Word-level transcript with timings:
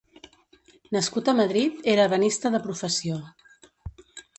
Nascut 0.97 1.29
a 1.31 1.37
Madrid, 1.41 1.79
era 1.95 2.09
ebenista 2.13 2.55
de 2.59 2.65
professió. 2.67 3.23